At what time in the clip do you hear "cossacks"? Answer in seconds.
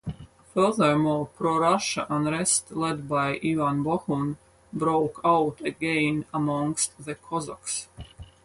7.13-7.87